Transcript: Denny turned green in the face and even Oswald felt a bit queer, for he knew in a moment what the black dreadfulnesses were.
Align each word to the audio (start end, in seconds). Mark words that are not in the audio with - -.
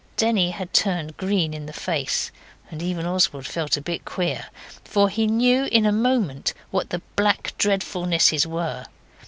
Denny 0.17 0.55
turned 0.73 1.15
green 1.17 1.53
in 1.53 1.67
the 1.67 1.73
face 1.73 2.31
and 2.71 2.81
even 2.81 3.05
Oswald 3.05 3.45
felt 3.45 3.77
a 3.77 3.81
bit 3.81 4.03
queer, 4.03 4.47
for 4.83 5.09
he 5.09 5.27
knew 5.27 5.65
in 5.65 5.85
a 5.85 5.91
moment 5.91 6.55
what 6.71 6.89
the 6.89 7.03
black 7.15 7.53
dreadfulnesses 7.59 8.47
were. 8.47 8.87